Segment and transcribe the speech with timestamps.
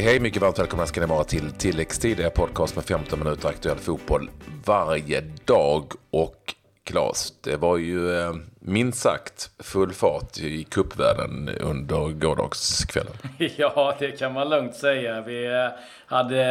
[0.00, 2.16] Hej hej, mycket varmt välkomna ska ni vara till tilläggstid.
[2.16, 4.30] Det är podcast med 15 minuter aktuell fotboll
[4.64, 5.92] varje dag.
[6.10, 13.12] Och Claes, det var ju eh, minst sagt full fart i kuppvärlden under gårdagskvällen.
[13.56, 15.20] Ja, det kan man lugnt säga.
[15.20, 15.68] Vi eh,
[16.06, 16.44] hade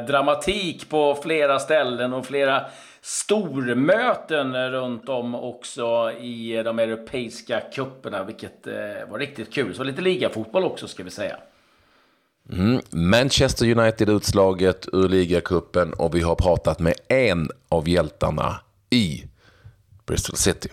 [0.00, 2.64] eh, dramatik på flera ställen och flera
[3.00, 8.74] stormöten runt om också i de europeiska kupperna, vilket eh,
[9.08, 9.74] var riktigt kul.
[9.74, 11.36] Så lite ligafotboll också ska vi säga.
[12.52, 12.80] Mm.
[12.90, 19.24] Manchester United-utslaget ur ligacupen och vi har pratat med en av hjältarna i
[20.06, 20.68] Bristol City.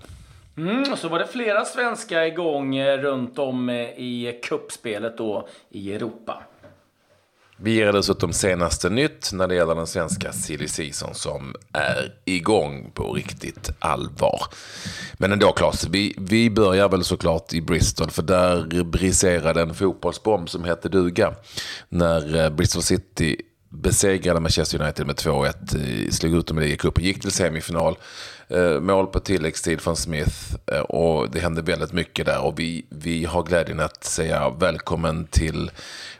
[0.58, 5.94] Mm, så var det flera svenskar igång eh, runt om eh, i kuppspelet då i
[5.94, 6.44] Europa.
[7.58, 12.92] Vi ger dessutom senaste nytt när det gäller den svenska silly season som är igång
[12.94, 14.42] på riktigt allvar.
[15.14, 20.50] Men ändå Claes, vi, vi börjar väl såklart i Bristol för där briserade en fotbollsbomb
[20.50, 21.34] som hette duga.
[21.90, 27.04] När eh, Bristol City besegrade Manchester United med 2-1, eh, slog ut dem i ligacupen,
[27.04, 27.98] gick till semifinal.
[28.48, 30.56] Eh, mål på tilläggstid från Smith
[30.90, 35.72] och det hände väldigt mycket där och vi, vi har glädjen att säga välkommen till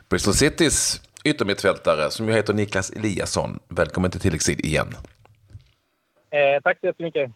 [0.08, 3.58] Bristol Citys yttermittfältare som ju heter Niklas Eliasson.
[3.68, 4.88] Välkommen till tilläggstid igen.
[6.30, 7.30] Eh, tack så jättemycket.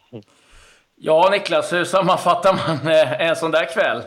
[0.97, 3.99] Ja, Niklas, hur sammanfattar man eh, en sån där kväll?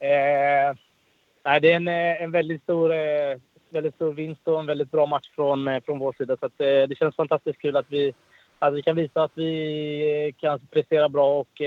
[0.00, 0.76] Eh,
[1.44, 3.38] nej, det är en, en väldigt, stor, eh,
[3.70, 6.36] väldigt stor vinst och en väldigt bra match från, från vår sida.
[6.40, 8.14] Så att, eh, det känns fantastiskt kul att vi,
[8.58, 11.62] att vi kan visa att vi kan prestera bra och,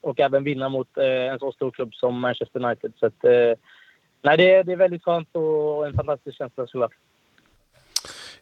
[0.00, 2.92] och även vinna mot en så stor klubb som Manchester United.
[2.96, 3.24] Så att,
[4.22, 6.92] nej, det, är, det är väldigt skönt och en fantastisk känsla såklart.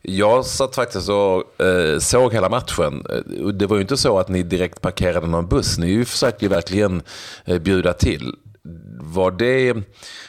[0.02, 3.02] Jag satt faktiskt och eh, såg hela matchen.
[3.54, 5.78] Det var ju inte så att ni direkt parkerade någon buss.
[5.78, 7.02] Ni försökte ju verkligen
[7.44, 8.32] eh, bjuda till.
[9.00, 9.74] Var det,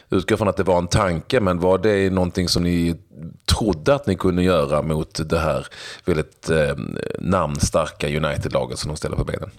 [0.09, 2.95] utgår från att det var en tanke, men var det någonting som ni
[3.45, 5.67] trodde att ni kunde göra mot det här
[6.05, 6.75] väldigt eh,
[7.19, 9.51] namnstarka United-laget som de ställer på benen?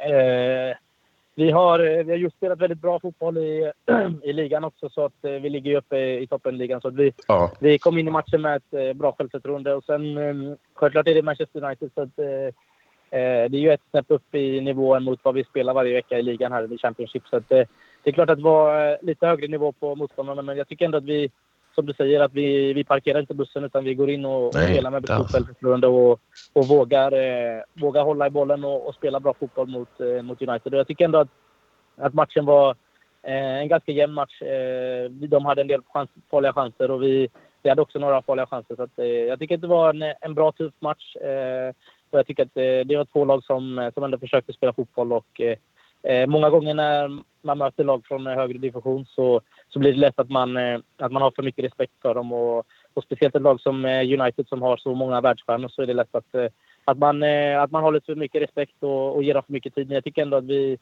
[0.00, 0.76] Eh,
[1.38, 3.72] vi har, eh, vi har just spelat väldigt bra fotboll i,
[4.22, 6.80] i ligan också så att eh, vi ligger uppe i, toppenligan.
[6.80, 7.52] Så att vi, ja.
[7.60, 10.02] vi kom in i matchen med ett eh, bra självförtroende och sen
[10.74, 12.16] självklart är det Manchester United så att
[13.10, 16.22] det är ju ett snäpp upp i nivån mot vad vi spelar varje vecka i
[16.22, 17.22] ligan här i Championship.
[17.26, 17.66] Så att det
[18.04, 21.04] är klart att det var lite högre nivå på motståndarna men jag tycker ändå att
[21.04, 21.30] vi
[21.78, 24.72] som du säger, att vi, vi parkerar inte bussen utan vi går in och, Nej,
[24.72, 26.20] spelar med stort självförtroende och,
[26.52, 30.42] och vågar, eh, vågar hålla i bollen och, och, spela bra fotboll mot, eh, mot
[30.42, 30.74] United.
[30.74, 31.28] Och jag tycker ändå att,
[31.96, 32.70] att matchen var
[33.22, 34.42] eh, en ganska jämn match.
[34.42, 37.28] Eh, de hade en del chans, farliga chanser och vi,
[37.62, 38.76] vi hade också några farliga chanser.
[38.76, 41.16] Så att, eh, jag tycker att det var en, en bra, tuff match.
[41.16, 41.68] Eh,
[42.10, 42.54] och jag tycker att
[42.88, 45.40] det var två lag som, som ändå försökte spela fotboll och
[46.26, 50.30] många gånger när man möter lag från högre division så, så blir det lätt att
[50.30, 52.32] man, eh, att man har för mycket respekt för dem.
[52.32, 55.86] Och, och speciellt ett lag som eh, United som har så många världsstjärnor så är
[55.86, 56.46] det lätt att, eh,
[56.84, 57.22] att, man,
[57.58, 59.86] att man har lite för mycket respekt och, och ger dem för mycket tid.
[59.86, 60.78] Men jag tycker ändå att vi,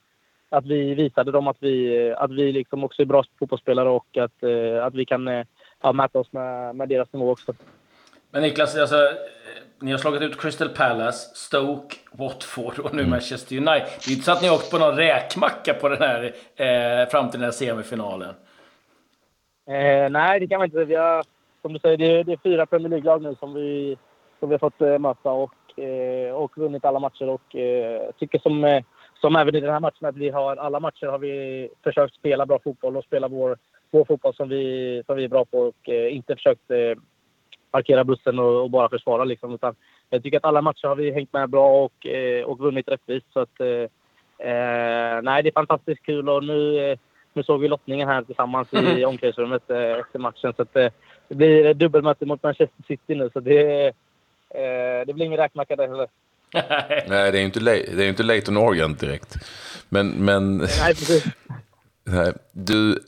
[0.48, 4.44] att vi visade dem att vi, att vi liksom också är bra fotbollsspelare och att,
[4.82, 5.44] att vi kan
[5.82, 7.54] ja, mäta oss med, med deras nivå också.
[8.30, 8.96] Men Niklas, alltså,
[9.80, 13.10] ni har slagit ut Crystal Palace, Stoke, Watford och nu mm.
[13.10, 13.88] Manchester United.
[14.04, 16.24] Det är inte så att ni har åkt på någon räkmacka på den här,
[16.56, 18.34] eh, fram till den här semifinalen.
[19.68, 20.84] Eh, nej, det kan man inte.
[20.84, 21.24] Vi har,
[21.62, 23.98] som du säger, det är, det är fyra Premier League-lag nu som vi,
[24.40, 27.28] som vi har fått eh, möta och, eh, och vunnit alla matcher.
[27.28, 28.84] Och eh, tycker som, eh,
[29.20, 32.46] som även i den här matchen att vi har alla matcher har vi försökt spela
[32.46, 33.58] bra fotboll och spela vår,
[33.90, 36.98] vår fotboll som vi, som vi är bra på och eh, inte försökt eh,
[37.76, 39.24] parkera bussen och, och, bara försvara.
[39.24, 39.54] Liksom.
[39.54, 39.74] Utan
[40.10, 43.26] jag tycker att alla matcher har vi hängt med bra och, eh, och vunnit rättvist.
[43.32, 43.86] Så att, eh,
[44.48, 46.98] eh nej, det är fantastiskt kul och nu, eh,
[47.32, 49.08] nu såg vi lottningen här tillsammans i mm.
[49.08, 50.52] omklädningsrummet eh, efter matchen.
[50.56, 50.72] Så att,
[51.28, 53.30] det blir dubbelmöte mot Manchester City nu.
[53.32, 53.92] Så det,
[55.06, 56.08] det blir ingen räkmacka där heller.
[57.08, 59.34] Nej, det är ju inte, det är inte Leighton Orient direkt.
[59.88, 60.56] Men, men...
[60.56, 61.24] Nej, precis.
[62.04, 62.98] Nej, du,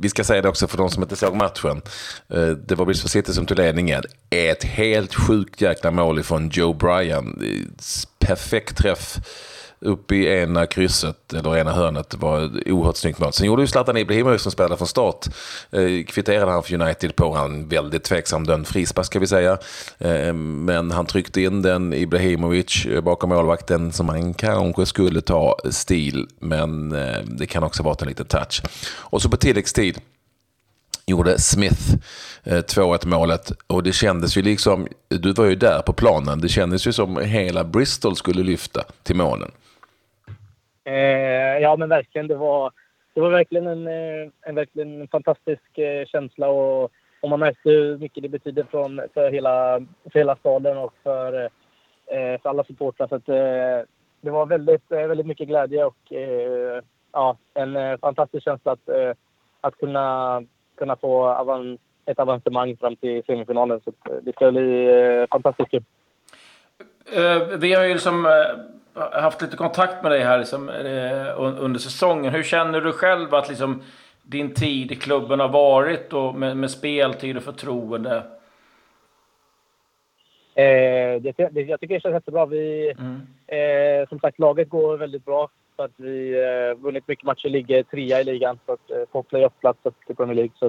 [0.00, 1.82] vi ska säga det också för de som inte såg matchen.
[2.28, 4.02] Eh, det var Bristol City som tog ledningen.
[4.30, 7.40] Ett helt sjukt jäkla mål ifrån Joe Bryan.
[7.42, 7.86] Eh,
[8.18, 9.16] perfekt träff
[9.86, 12.10] upp i ena krysset, eller ena hörnet.
[12.10, 13.32] Det var ett oerhört snyggt mål.
[13.32, 15.26] Sen gjorde ju Zlatan Ibrahimovic som spelade från start,
[15.70, 19.58] eh, kvitterade han för United på en väldigt tveksam dömd frispark ska vi säga.
[19.98, 25.56] Eh, men han tryckte in den, Ibrahimovic, eh, bakom målvakten som han kanske skulle ta
[25.70, 26.26] stil.
[26.40, 28.62] Men eh, det kan också vara en liten touch.
[28.96, 29.98] Och så på tilläggstid
[31.06, 31.94] gjorde Smith
[32.44, 36.48] eh, 2-1 målet och det kändes ju liksom, du var ju där på planen, det
[36.48, 39.50] kändes ju som hela Bristol skulle lyfta till månen.
[40.86, 42.28] Eh, ja, men verkligen.
[42.28, 42.72] Det var,
[43.14, 46.90] det var verkligen en, eh, en verkligen fantastisk eh, känsla och,
[47.20, 49.80] och man märkte hur mycket det betyder från, för, hela,
[50.12, 51.42] för hela staden och för,
[52.06, 53.08] eh, för alla supportrar.
[53.08, 53.26] Så att,
[54.20, 56.12] det var väldigt, väldigt mycket glädje och
[57.12, 58.88] ja, en fantastisk känsla att,
[59.60, 60.42] att kunna,
[60.76, 63.80] kunna få avan, ett avancemang fram till semifinalen.
[63.84, 63.92] Så
[64.22, 65.84] det ska bli fantastiskt kul.
[67.58, 68.26] Vi har ju liksom
[68.96, 70.68] haft lite kontakt med dig här liksom,
[71.38, 72.34] under säsongen.
[72.34, 73.82] Hur känner du själv att liksom,
[74.22, 78.22] din tid i klubben har varit och med, med speltid och förtroende?
[80.54, 82.46] Eh, det, det, jag tycker det känns jättebra.
[82.46, 83.26] Vi, mm.
[83.46, 85.48] eh, som sagt, laget går väldigt bra.
[85.76, 88.58] För att vi eh, vunnit mycket matcher, ligger trea i ligan.
[88.66, 90.52] Så att, eh, få playoff-plats till Premier League.
[90.54, 90.66] Så,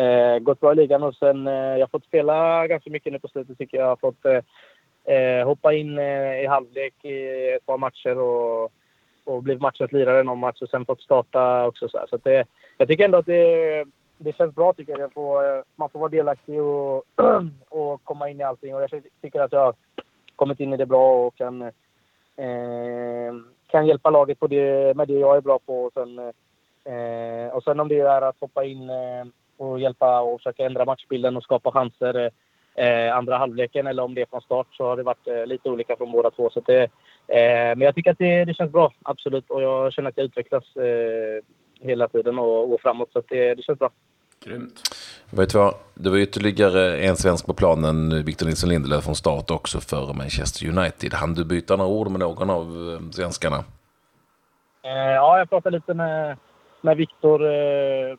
[0.00, 3.18] eh, gått bra i ligan och sen eh, jag har fått spela ganska mycket nu
[3.18, 3.84] på slutet tycker jag.
[3.84, 4.44] Jag har fått
[5.04, 8.72] eh, hoppa in eh, i halvlek i ett par matcher och,
[9.24, 11.88] och blivit matchens lirare någon match och sen fått starta också.
[11.88, 12.44] Så, så det,
[12.78, 13.84] jag tycker ändå att det,
[14.18, 15.00] det känns bra tycker jag.
[15.00, 17.04] jag får, eh, man får vara delaktig och,
[17.68, 18.74] och komma in i allting.
[18.74, 18.90] Och jag
[19.22, 19.74] tycker att jag har
[20.36, 21.62] kommit in i det bra och kan,
[22.36, 23.32] eh,
[23.66, 25.84] kan hjälpa laget på det, med det jag är bra på.
[25.84, 26.18] Och sen,
[26.84, 29.24] eh, och sen om det är att hoppa in eh,
[29.56, 32.30] och hjälpa och försöka ändra matchbilden och skapa chanser eh,
[32.74, 35.68] eh, andra halvleken eller om det är från start så har det varit eh, lite
[35.68, 36.50] olika från båda två.
[36.50, 36.88] Så det, eh,
[37.76, 39.50] men jag tycker att det, det, känns bra, absolut.
[39.50, 41.44] Och jag känner att jag utvecklas eh,
[41.80, 43.12] hela tiden och går framåt.
[43.12, 43.90] Så det, det känns bra.
[44.44, 44.80] Grymt.
[45.30, 45.74] Vet du vad?
[45.94, 50.68] Det var ytterligare en svensk på planen, Victor Nilsson Lindelöf från start också för Manchester
[50.68, 51.14] United.
[51.14, 53.56] Han du byta några ord med någon av eh, svenskarna?
[54.82, 56.36] Eh, ja, jag pratade lite med,
[56.80, 58.16] med Victor eh,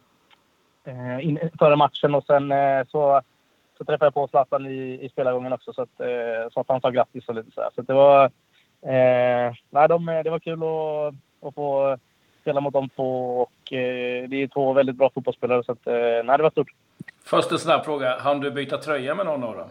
[1.60, 2.54] före matchen och sen
[2.92, 3.22] så
[3.78, 6.82] så träffade jag på Zlatan i, i spelargången också så att, eh, så att han
[6.82, 7.70] sa grattis och lite så här.
[7.76, 8.26] Så det var,
[8.82, 11.98] eh, nej, de, det var kul att, att få
[12.42, 16.24] spela mot de två och eh, det är två väldigt bra fotbollsspelare så att, eh,
[16.24, 16.72] nej, det var stort.
[17.26, 18.18] Först en snabb fråga.
[18.20, 19.70] Hann du byta tröja med någon av dem?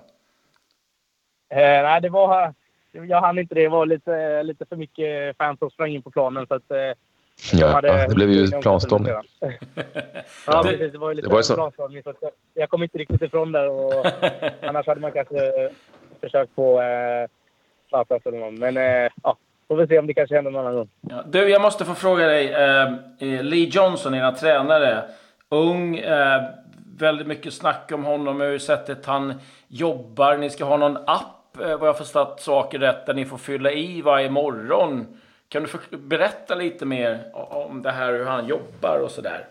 [1.49, 2.55] Eh, nej, det var...
[2.93, 3.63] Jag hann inte det.
[3.63, 6.47] Det var lite, lite för mycket fans som sprang in på planen.
[6.47, 6.93] Så att, eh,
[7.53, 9.07] Ja, hade, det blev ju planstorm.
[10.47, 10.93] ja, precis.
[10.93, 11.55] Det var ju lite det var så.
[11.55, 12.03] planstormning.
[12.03, 12.15] Så
[12.55, 13.69] jag kom inte riktigt ifrån där.
[13.69, 14.07] Och
[14.63, 15.53] annars hade man kanske
[16.21, 17.29] försökt få eh,
[18.25, 18.59] eller någon.
[18.59, 19.37] Men eh, ja,
[19.69, 20.89] får vi se om det kanske händer någon annan gång.
[21.01, 22.53] Ja, du, jag måste få fråga dig.
[22.53, 25.05] Eh, eh Lee Johnson, era tränare.
[25.49, 25.99] Ung.
[25.99, 26.43] Eh,
[26.99, 29.35] väldigt mycket snack om honom, hur sättet han
[29.69, 30.37] jobbar.
[30.37, 33.73] Ni ska ha någon app, eh, vad jag förstått saker rätt, där ni får fylla
[33.73, 35.07] i varje morgon
[35.53, 39.47] kan du berätta lite mer om det här, hur han jobbar och sådär?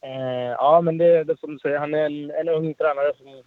[0.00, 3.42] Eh, ja, men det, det som du säger, han är en, en ung tränare som,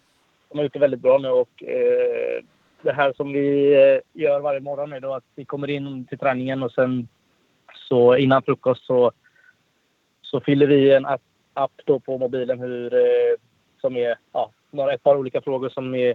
[0.48, 2.44] som har gjort det väldigt bra nu och eh,
[2.82, 6.18] det här som vi eh, gör varje morgon är då att vi kommer in till
[6.18, 7.08] träningen och sen
[7.88, 9.12] så innan frukost så,
[10.22, 11.22] så fyller vi en app,
[11.54, 13.34] app då på mobilen hur, eh,
[13.80, 16.10] som är ja, några, ett par olika frågor som är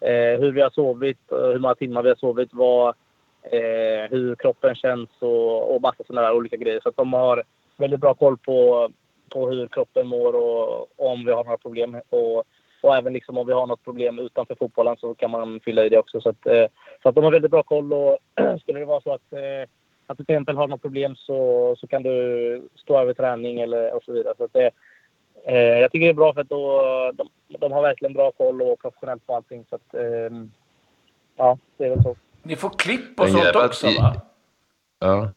[0.00, 2.94] eh, hur vi har sovit, hur många timmar vi har sovit, vad
[3.42, 6.80] eh, hur kroppen känns och, och massa sådana där olika grejer.
[6.82, 7.42] Så att de har
[7.76, 8.90] väldigt bra koll på,
[9.28, 11.96] på hur kroppen mår och, och om vi har några problem.
[12.10, 12.44] Och,
[12.82, 15.88] och även liksom om vi har något problem utanför fotbollen så kan man fylla i
[15.88, 16.20] det också.
[16.20, 16.66] Så att, eh,
[17.02, 18.18] så att de har väldigt bra koll och
[18.60, 19.68] skulle det vara så att, eh,
[20.06, 23.94] att du till exempel har något problem så, så kan du stå över träning eller
[23.94, 24.34] och så vidare.
[24.36, 24.70] Så att det,
[25.44, 26.82] eh, jag tycker det är bra för att då,
[27.14, 29.64] de, de har verkligen bra koll och professionellt på allting.
[29.70, 30.30] Så att, eh,
[31.36, 32.16] ja, det är väl så.
[32.42, 34.20] Ni får klipp och sånt också va?
[34.98, 35.30] Ja.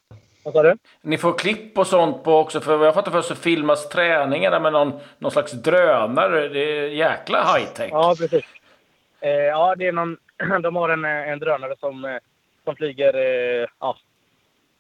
[0.44, 0.78] Vad sa du?
[1.02, 4.60] Ni får klipp och sånt på också, för vad jag fattar för så filmas träningarna
[4.60, 6.50] med någon, någon slags drönare.
[6.50, 7.90] Det är jäkla high tech.
[7.92, 8.46] Ja, precis.
[9.20, 10.18] Eh, ja, det är någon,
[10.62, 12.18] de har en, en drönare som, eh,
[12.64, 13.98] som flyger eh, ja,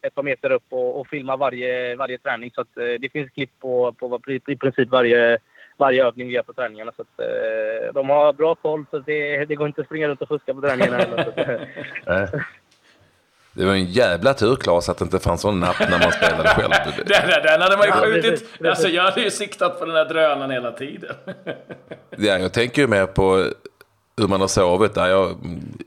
[0.01, 2.51] ett par meter upp och, och filmar varje, varje träning.
[2.55, 5.37] Så att, eh, det finns klipp på, på i princip varje
[5.77, 6.91] varje övning vi gör på träningarna.
[6.95, 10.21] Så att, eh, de har bra koll, så det, det går inte att springa runt
[10.21, 11.69] och fuska på träningarna heller.
[13.55, 16.49] Det var en jävla tur, Claes, att det inte fanns någon napp när man spelade
[16.49, 16.71] själv.
[16.95, 18.49] den, den, den hade man ju skjutit.
[18.65, 21.15] Alltså, jag hade ju siktat på den här drönaren hela tiden.
[22.09, 23.45] ja, jag tänker ju mer på
[24.17, 24.93] hur man har sovit.
[24.93, 25.35] Där jag,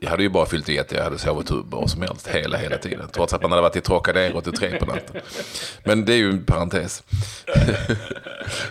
[0.01, 2.57] jag hade ju bara fyllt i att jag hade sovit hur bra som helst hela,
[2.57, 3.07] hela tiden.
[3.11, 5.21] Trots att man hade varit i Trocadero till tre på natten.
[5.83, 7.03] Men det är ju en parentes.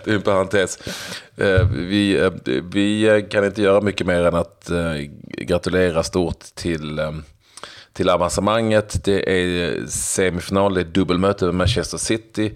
[0.05, 0.79] det är en parentes.
[1.37, 2.33] Eh, vi, eh,
[2.63, 4.95] vi kan inte göra mycket mer än att eh,
[5.25, 7.01] gratulera stort till
[7.97, 9.05] till avancemanget.
[9.05, 12.53] Det är semifinal, det är dubbelmöte med Manchester City.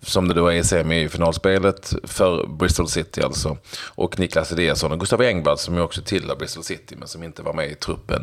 [0.00, 3.56] Som det då är i semifinalspelet för Bristol City alltså.
[3.94, 7.42] Och Niklas Eliasson och Gustav Engvall som ju också tillhör Bristol City men som inte
[7.42, 8.22] var med i truppen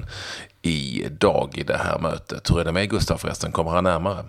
[0.62, 2.51] idag i det här mötet.
[2.51, 3.51] Hur är det med Gustav förresten?
[3.51, 4.24] Kommer han närmare?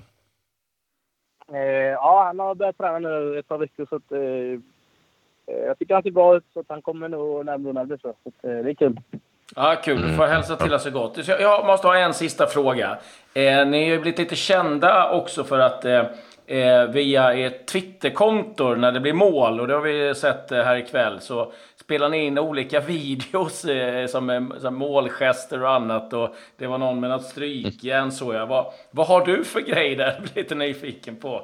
[1.52, 5.78] Eh, ja, han har börjat träna nu ett par veckor så att, eh, eh jag
[5.78, 8.44] tycker han ser bra ut så att han kommer nog närmare och närmare så, att,
[8.44, 9.00] eh, det är kul.
[9.56, 10.02] Ja, kul.
[10.02, 11.28] Du får hälsa till så gott.
[11.28, 12.98] Jag måste ha en sista fråga.
[13.34, 16.06] Eh, ni har ju blivit lite kända också för att eh,
[16.46, 20.76] eh, via ert Twitterkonto när det blir mål, och det har vi sett eh, här
[20.76, 26.12] ikväll, så spelar ni in olika videos eh, som, eh, som målgester och annat.
[26.12, 28.46] Och det var någon med något strykjärn såg jag.
[28.46, 30.06] Vad, vad har du för grej där?
[30.12, 31.42] Jag blir lite nyfiken på.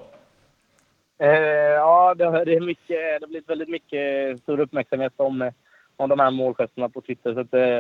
[1.19, 5.53] Eh, ja, det, det, är mycket, det har blivit väldigt mycket stor uppmärksamhet om, eh,
[5.97, 7.35] om de här målgesterna på Twitter.
[7.35, 7.79] Så att, eh,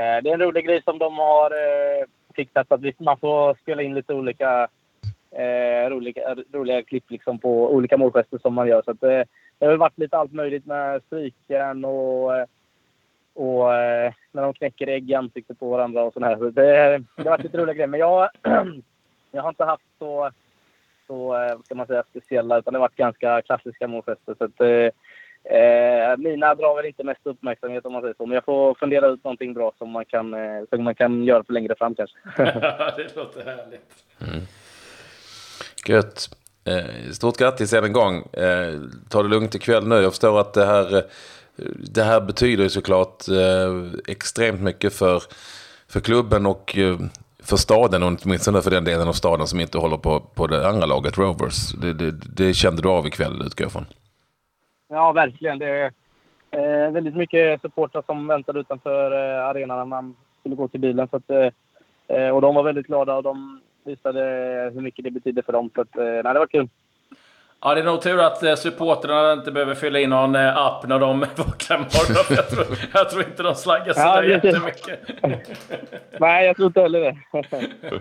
[0.00, 2.04] eh, det är en rolig grej som de har eh,
[2.34, 2.72] fixat.
[2.72, 4.68] Att man får spela in lite olika
[5.30, 8.82] eh, roliga, roliga klipp liksom på olika målgester som man gör.
[8.82, 9.22] Så att, eh,
[9.58, 12.46] det har varit lite allt möjligt med strykjärn och, eh,
[13.34, 16.36] och eh, när de knäcker ägg i ansiktet på varandra och sådär.
[16.36, 17.86] Så det, eh, det har varit lite roliga grejer.
[17.86, 18.30] Men jag,
[19.30, 20.30] jag har inte haft så,
[21.06, 24.34] så vad ska man säga, speciella, utan det har varit ganska klassiska målgester.
[24.38, 24.92] Så att,
[25.44, 29.06] Eh, mina drar väl inte mest uppmärksamhet om man säger så, men jag får fundera
[29.06, 32.16] ut någonting bra som man kan, eh, som man kan göra för längre fram kanske.
[32.96, 34.04] det låter härligt.
[34.20, 34.46] Mm.
[35.86, 36.28] Gött.
[36.64, 38.16] Eh, stort grattis än en gång.
[38.32, 39.94] Eh, ta det lugnt ikväll nu.
[39.94, 41.02] Jag förstår att det här, eh,
[41.94, 43.24] det här betyder såklart
[44.08, 45.22] extremt mycket för,
[45.88, 46.78] för klubben och
[47.42, 50.68] för staden, och åtminstone för den delen av staden som inte håller på, på det
[50.68, 51.72] andra laget, Rovers.
[51.72, 53.86] Det, det, det kände du av ikväll, utgår jag från.
[54.90, 55.58] Ja, verkligen.
[55.58, 55.92] Det är
[56.50, 61.08] eh, väldigt mycket supportrar som väntade utanför eh, arenan när man skulle gå till bilen.
[61.08, 61.30] Så att,
[62.08, 64.20] eh, och de var väldigt glada och de visade
[64.74, 65.70] hur mycket det betyder för dem.
[65.74, 66.68] Så att, eh, nej, det var kul.
[67.62, 70.88] Ja, det är nog tur att eh, supporterna inte behöver fylla in någon eh, app
[70.88, 72.24] när de vaknar imorgon.
[72.36, 75.00] Jag tror, jag tror inte de slaggar så ja, jättemycket.
[76.18, 77.16] Nej, jag tror inte heller det.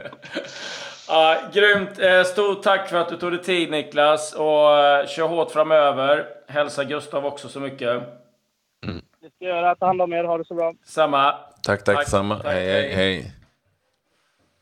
[1.10, 2.28] ja, grymt.
[2.28, 4.34] Stort tack för att du tog dig tid Niklas.
[4.34, 6.26] Och kör hårt framöver.
[6.48, 7.90] Hälsa Gustav också så mycket.
[7.90, 9.02] Mm.
[9.22, 9.76] Det ska jag göra.
[9.76, 10.24] Ta hand om er.
[10.24, 10.74] Ha det så bra.
[10.86, 11.32] Samma.
[11.64, 12.36] Tack, tack, tack samma.
[12.36, 12.94] Tack, hej, hej.
[12.94, 13.34] hej.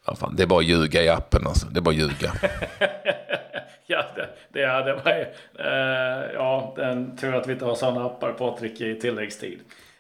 [0.08, 1.68] Ja, fan, det är bara att ljuga i appen alltså.
[1.68, 2.34] Det är bara att ljuga.
[3.86, 8.06] ja, det, det, är, det var eh, ja, den, tur att vi inte har sådana
[8.06, 9.60] appar, Patrik, i tilläggstid.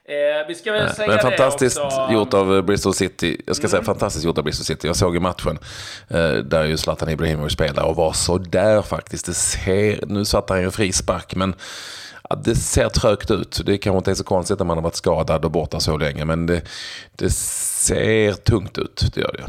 [0.09, 2.09] Eh, vi ska väl säga Men fantastiskt också.
[2.11, 3.41] gjort av eh, Bristol City.
[3.47, 3.71] Jag ska mm.
[3.71, 4.87] säga fantastiskt gjort av Bristol City.
[4.87, 5.59] Jag såg i matchen
[6.07, 9.25] eh, där ju Zlatan Ibrahimovic spelar och var så där faktiskt.
[9.25, 11.55] Det ser, nu satte han ju frispark men
[12.43, 13.61] det ser trögt ut.
[13.65, 16.25] Det kanske inte är så konstigt när man har varit skadad och borta så länge
[16.25, 16.61] men det,
[17.15, 19.03] det ser tungt ut.
[19.13, 19.43] Det gör det.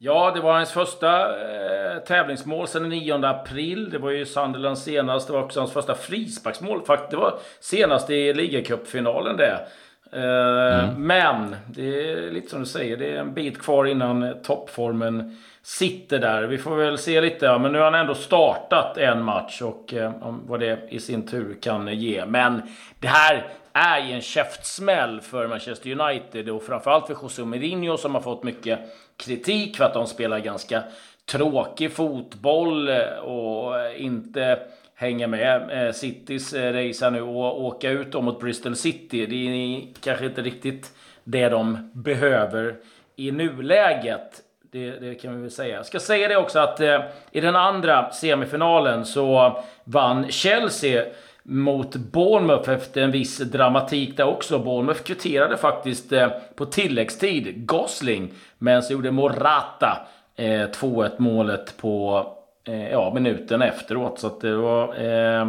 [0.00, 3.90] Ja, det var hans första eh, tävlingsmål sedan den 9 april.
[3.90, 5.32] Det var ju Sunderlands senaste.
[5.32, 6.82] Det var också hans första frisparksmål.
[7.10, 9.66] Det var senast i ligacupfinalen det.
[10.12, 11.06] Eh, mm.
[11.06, 16.18] Men, det är lite som du säger, det är en bit kvar innan toppformen sitter
[16.18, 16.42] där.
[16.42, 17.46] Vi får väl se lite.
[17.46, 20.12] Ja, men nu har han ändå startat en match och eh,
[20.46, 22.26] vad det i sin tur kan ge.
[22.26, 22.62] Men
[23.00, 28.14] det här är ju en käftsmäll för Manchester United och framförallt för José Mourinho som
[28.14, 28.78] har fått mycket
[29.16, 30.82] kritik för att de spelar ganska
[31.30, 32.88] tråkig fotboll
[33.22, 34.58] och inte
[34.98, 39.26] hänga med eh, Citys eh, race här nu och åka ut då mot Bristol City.
[39.26, 40.92] Det är kanske inte riktigt
[41.24, 42.76] det de behöver
[43.16, 44.42] i nuläget.
[44.70, 45.76] Det, det, kan vi väl säga.
[45.76, 47.00] Jag ska säga det också att eh,
[47.30, 51.04] i den andra semifinalen så vann Chelsea
[51.42, 54.58] mot Bournemouth efter en viss dramatik där också.
[54.58, 62.26] Bournemouth kvitterade faktiskt eh, på tilläggstid Gosling, men så gjorde Morata eh, 2-1 målet på
[62.68, 64.18] Eh, ja, minuten efteråt.
[64.18, 65.48] Så det var eh,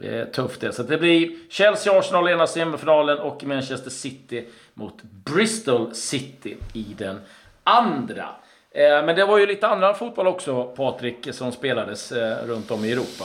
[0.00, 0.72] eh, tufft det.
[0.72, 4.44] Så det blir Chelsea-Arsenal i ena semifinalen och Manchester City
[4.74, 7.20] mot Bristol City i den
[7.64, 8.28] andra.
[8.70, 12.84] Eh, men det var ju lite annan fotboll också, Patrik, som spelades eh, runt om
[12.84, 13.24] i Europa.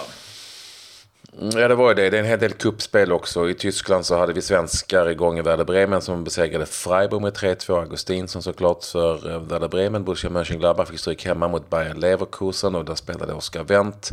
[1.39, 2.09] Mm, ja, det var ju det.
[2.09, 3.49] Det är en hel del kuppspel också.
[3.49, 7.79] I Tyskland så hade vi svenskar igång i Werder Bremen som besegrade Freiburg med 3-2.
[7.79, 10.03] Augustinsson såklart för eh, Werder Bremen.
[10.03, 14.11] Borussia Mönchengladbach fick stryk hemma mot Bayer Leverkusen och där spelade Oskar Wendt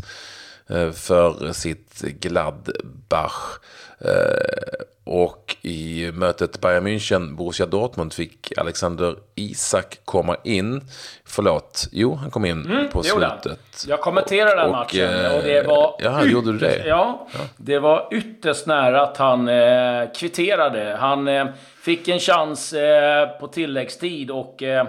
[0.66, 3.58] eh, för sitt Gladbach.
[3.98, 10.80] Eh, Eh, och i mötet Bayern München, Borussia Dortmund fick Alexander Isak komma in.
[11.24, 13.84] Förlåt, jo han kom in mm, på slutet.
[13.88, 15.94] Jag kommenterade den och, matchen och det var...
[15.98, 16.86] Ja, gjorde du det?
[16.86, 20.96] Ja, ja, det var ytterst nära att han eh, kvitterade.
[21.00, 21.46] Han eh,
[21.82, 24.86] fick en chans eh, på tilläggstid och eh,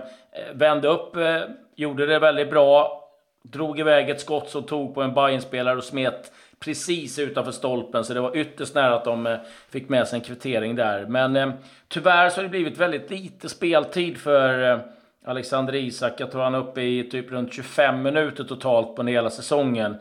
[0.53, 1.37] vände upp, eh,
[1.75, 2.98] gjorde det väldigt bra.
[3.43, 8.13] Drog iväg ett skott som tog på en Bayern-spelare och smet precis utanför stolpen, så
[8.13, 9.37] det var ytterst nära att de eh,
[9.69, 11.05] fick med sig en kvittering där.
[11.05, 11.49] Men eh,
[11.87, 14.79] tyvärr så har det blivit väldigt lite speltid för eh,
[15.25, 16.13] Alexander Isak.
[16.17, 19.95] Jag tror han är uppe i typ runt 25 minuter totalt på hela säsongen.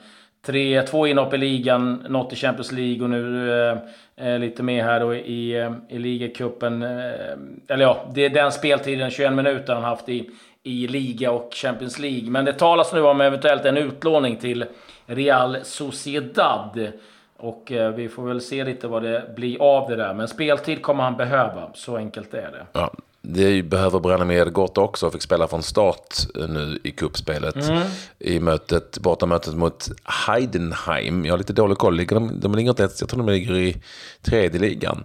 [0.47, 3.78] tre, två inhopp i ligan, något i Champions League och nu eh,
[4.16, 6.83] eh lite mer här då i, eh, i ligacupen.
[6.83, 10.30] eller ja, det är den speltiden, 21 minuter, han haft i,
[10.68, 12.30] i liga och Champions League.
[12.30, 14.64] Men det talas nu om eventuellt en utlåning till
[15.06, 16.92] Real Sociedad.
[17.37, 20.14] Och eh, vi får väl se lite vad det blir av det där.
[20.14, 22.66] Men speltid kommer han behöva, så enkelt är det.
[22.72, 25.10] Ja, det behöver Branimir gott också.
[25.10, 27.82] Fick spela från start eh, nu i kuppspelet mm.
[28.18, 29.88] i mötet, bortamötet mot
[30.26, 31.25] Heidenheim.
[31.25, 32.06] Jag har lite dålig koll.
[32.06, 33.76] De, de ligger inte ens, jag tror de ligger i
[34.22, 35.04] tredje ligan.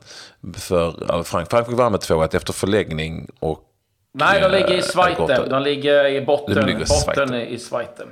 [0.53, 3.69] För Frank, Frankrike vann med 2-1 efter förläggning och
[4.15, 5.49] Nej, de ligger i Schweiten.
[5.49, 8.07] De ligger i botten, de ligger botten i Schweiten.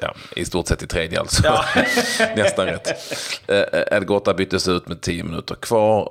[0.00, 1.42] Ja, i stort sett i tredje alltså.
[1.44, 1.64] Ja.
[2.36, 2.88] Nästan rätt.
[3.92, 6.08] Elgota byttes ut med 10 minuter kvar.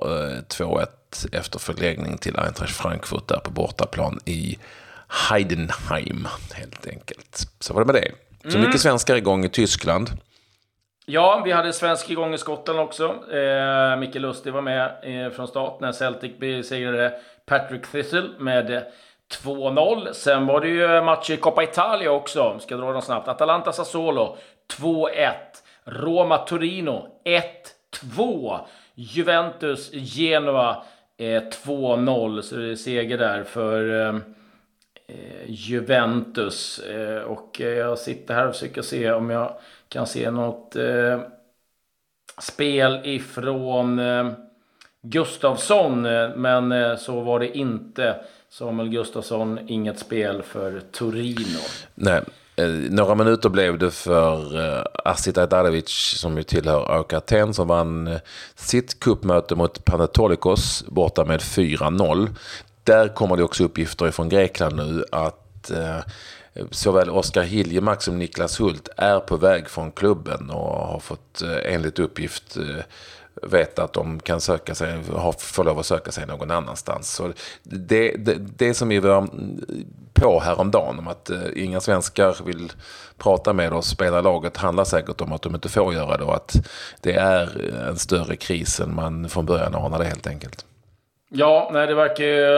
[0.48, 0.86] 2-1
[1.32, 4.58] efter förlängning till Eintracht Frankfurt där på bortaplan i
[5.08, 7.48] Heidenheim helt enkelt.
[7.60, 8.12] Så var det med det.
[8.50, 8.66] Så mm.
[8.66, 10.10] mycket svenskar igång i Tyskland.
[11.06, 13.32] Ja, vi hade svensk igång i Skottland också.
[13.32, 17.12] Eh, Micke Lustig var med eh, från start när Celtic besegrade
[17.46, 18.84] Patrick Thistle med
[19.32, 20.12] 2-0.
[20.12, 22.58] Sen var det ju match i Coppa Italia också.
[22.58, 23.28] Ska dra dem snabbt.
[23.28, 24.36] Atalanta Sassuolo
[24.78, 25.30] 2-1.
[25.84, 27.08] Roma Torino
[28.14, 28.58] 1-2.
[28.94, 30.82] Juventus Genoa
[31.16, 32.40] eh, 2-0.
[32.40, 34.14] Så det är seger där för eh,
[35.06, 36.78] eh Juventus.
[36.78, 39.54] Eh, och eh, jag sitter här och försöker se om jag
[39.88, 41.20] kan se något eh,
[42.38, 44.32] spel ifrån eh,
[45.02, 46.02] Gustavsson.
[46.36, 48.24] Men så var det inte.
[48.52, 51.58] Samuel Gustafsson, inget spel för Torino.
[51.94, 52.22] Nej,
[52.56, 57.68] eh, några minuter blev det för eh, Asit Ajdarevic som ju tillhör ÖK Aten som
[57.68, 58.18] vann eh,
[58.54, 62.28] sitt kuppmöte mot Panetolikos borta med 4-0.
[62.84, 65.98] Där kommer det också uppgifter från Grekland nu att eh,
[66.70, 71.74] såväl Oskar Hiljemark som Niklas Hult är på väg från klubben och har fått eh,
[71.74, 72.84] enligt uppgift eh,
[73.42, 75.02] veta att de kan söka sig,
[75.38, 77.14] får lov att söka sig någon annanstans.
[77.14, 79.28] Så det, det, det som vi var
[80.12, 82.72] på häromdagen om att eh, inga svenskar vill
[83.16, 86.36] prata med oss, spela laget, handlar säkert om att de inte får göra det och
[86.36, 86.56] att
[87.00, 90.66] det är en större kris än man från början anade helt enkelt.
[91.34, 92.54] Ja, nej, det verkar ju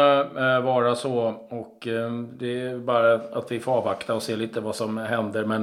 [0.57, 1.35] äh, vara så.
[1.49, 5.45] Och äh, det är bara att vi får avvakta och se lite vad som händer.
[5.45, 5.63] Men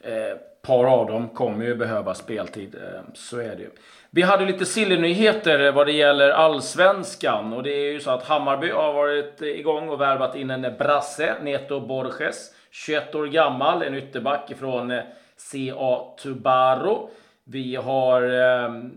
[0.00, 2.74] äh, par av dem kommer ju behöva speltid.
[2.74, 3.70] Eh, så är det ju.
[4.10, 7.52] Vi hade lite sillynyheter eh, vad det gäller allsvenskan.
[7.52, 10.76] Och det är ju så att Hammarby har varit eh, igång och värvat in en
[10.78, 12.50] brasse, Neto Borges.
[12.70, 14.92] 21 år gammal, en ytterback från
[15.50, 17.10] CA Tubaro.
[17.44, 18.22] Vi har,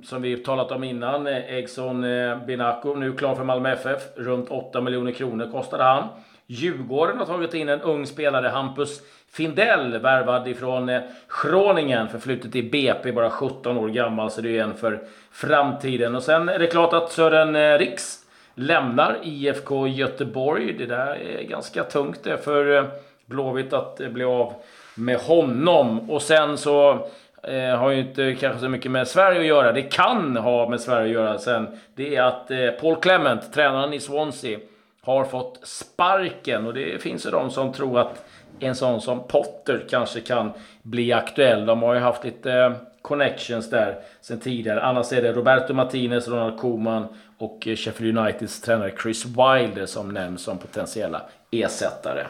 [0.03, 2.01] som vi talat om innan, Egson
[2.47, 4.01] Binako nu klar för Malmö FF.
[4.15, 6.07] Runt 8 miljoner kronor kostade han.
[6.47, 9.01] Djurgården har tagit in en ung spelare, Hampus
[9.35, 14.63] Findell, värvad ifrån eh, Schroningen, förflutet i BP, bara 17 år gammal, så det är
[14.63, 14.99] en för
[15.31, 16.15] framtiden.
[16.15, 18.19] Och sen är det klart att Sören eh, Riks
[18.53, 20.73] lämnar IFK Göteborg.
[20.73, 22.85] Det där är ganska tungt det för eh,
[23.25, 24.53] Blåvitt att bli av
[24.95, 26.09] med honom.
[26.09, 27.07] Och sen så
[27.43, 29.71] eh, har ju inte kanske så mycket med Sverige att göra.
[29.71, 31.79] Det kan ha med Sverige att göra sen.
[31.95, 34.59] Det är att eh, Paul Clement, tränaren i Swansea,
[35.01, 36.67] har fått sparken.
[36.67, 38.25] Och det finns ju de som tror att
[38.59, 41.65] en sån som Potter kanske kan bli aktuell.
[41.65, 44.81] De har ju haft lite eh, connections där sen tidigare.
[44.81, 50.13] Annars är det Roberto Martinez, Ronald Koeman och eh, Sheffield Uniteds tränare Chris Wilder som
[50.13, 52.25] nämns som potentiella ersättare.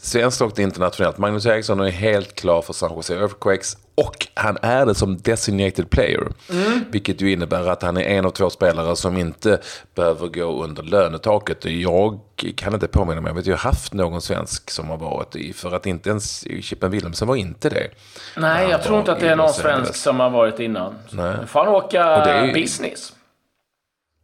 [0.00, 1.18] Svenskt och internationellt.
[1.18, 5.90] Magnus Eriksson är helt klar för San Jose Earthquakes och han är det som designated
[5.90, 6.28] player.
[6.50, 6.84] Mm.
[6.90, 9.60] Vilket ju innebär att han är en av två spelare som inte
[9.94, 11.64] behöver gå under lönetaket.
[11.64, 12.20] Jag
[12.56, 15.52] kan inte påminna mig, jag vet jag har haft någon svensk som har varit i,
[15.52, 17.90] för att inte ens Chippen Wilhelmsen var inte det.
[18.36, 20.94] Nej, jag tror inte att det är någon svensk som har varit innan.
[21.10, 21.36] Nej.
[21.40, 23.12] Nu får han åka business.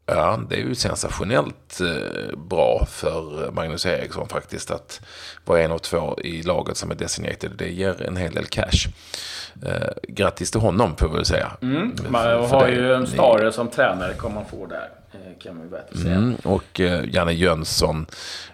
[0.06, 5.00] Ja, det är ju sensationellt eh, bra för Magnus Eriksson faktiskt att
[5.44, 7.52] vara en av två i laget som är designated.
[7.58, 8.88] Det ger en hel del cash.
[9.66, 11.52] Eh, grattis till honom får vi väl säga.
[11.62, 11.96] Mm.
[12.08, 14.88] Man har ju en Stare som tränare kommer man få där.
[15.12, 15.68] Eh, kan man
[16.02, 16.14] säga.
[16.14, 16.34] Mm.
[16.44, 18.06] Och eh, Janne Jönsson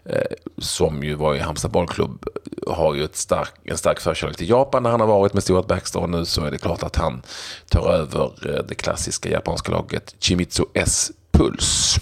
[0.04, 0.22] eh,
[0.58, 2.24] som ju var i Halmstad bollklubb
[2.66, 5.66] har ju ett stark, en stark förkärlek till Japan när han har varit med Stuart
[5.66, 6.00] Baxter.
[6.00, 7.22] Och nu så är det klart att han
[7.68, 11.96] tar över eh, det klassiska japanska laget Chimitsu S Puls.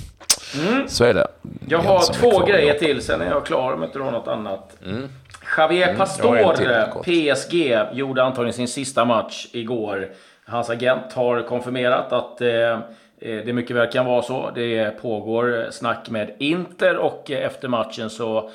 [0.58, 0.88] Mm.
[0.88, 1.26] Så är det.
[1.68, 4.76] Jag har två grejer till, sen är jag klar om inte har något annat.
[4.86, 5.08] Mm.
[5.56, 10.08] Javier mm, Pastor, PSG, gjorde antagligen sin sista match igår.
[10.44, 12.78] Hans agent har konfirmerat att eh,
[13.20, 14.50] Eh, det mycket väl kan vara så.
[14.54, 18.50] Det pågår snack med Inter och efter matchen så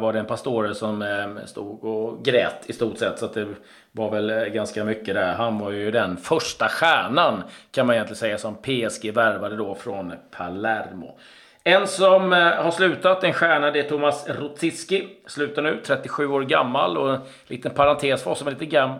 [0.00, 3.18] var det en pastore som stod och grät i stort sett.
[3.18, 3.46] Så det
[3.92, 5.32] var väl ganska mycket där.
[5.34, 10.12] Han var ju den första stjärnan kan man egentligen säga som PSG värvade då från
[10.30, 11.18] Palermo.
[11.64, 15.08] En som har slutat, en stjärna, det är Thomas Rotziski.
[15.26, 16.98] Slutar nu, 37 år gammal.
[16.98, 18.90] Och en liten parentes för oss som är lite gam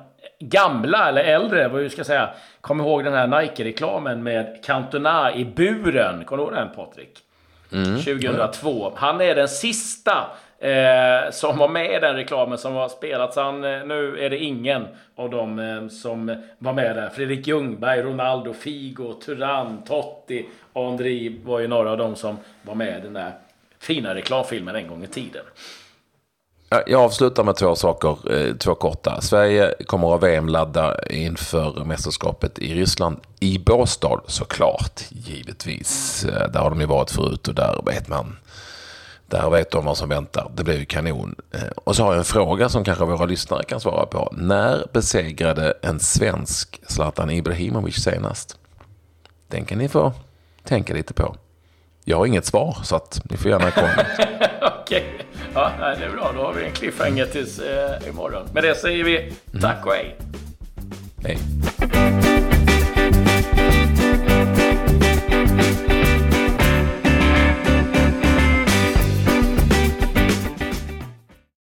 [0.41, 2.31] gamla, eller äldre, vad vi ska säga.
[2.61, 6.25] Kom ihåg den här Nike-reklamen med Cantona i buren.
[6.25, 7.19] Kommer du ihåg den Patrik?
[7.73, 7.97] Mm.
[7.97, 8.93] 2002.
[8.97, 10.27] Han är den sista
[10.63, 13.37] eh, som var med i den reklamen som har spelats.
[13.37, 17.09] Han, eh, nu är det ingen av dem eh, som var med där.
[17.09, 21.41] Fredrik Ljungberg, Ronaldo, Figo, Turan, Totti Andri.
[21.45, 23.33] Var ju några av dem som var med i den där
[23.79, 25.43] fina reklamfilmen en gång i tiden.
[26.87, 29.21] Jag avslutar med två saker, eh, två korta.
[29.21, 33.17] Sverige kommer att VM-ladda inför mästerskapet i Ryssland.
[33.41, 36.25] I Båstad såklart, givetvis.
[36.25, 38.37] Eh, där har de ju varit förut och där vet man.
[39.33, 40.51] Där vet de vad som väntar.
[40.55, 41.35] Det blir ju kanon.
[41.55, 44.33] Eh, och så har jag en fråga som kanske våra lyssnare kan svara på.
[44.33, 48.57] När besegrade en svensk Zlatan Ibrahimovic senast?
[49.49, 50.13] Den kan ni få
[50.65, 51.37] tänka lite på.
[52.05, 53.89] Jag har inget svar, så att ni får gärna komma.
[54.81, 55.05] Okej.
[55.15, 55.27] Okay.
[55.55, 56.33] Ja, det är bra.
[56.37, 58.49] Då har vi en cliffhanger tills eh, imorgon.
[58.55, 60.17] Med det säger vi tack och hej.
[61.25, 61.39] Hej.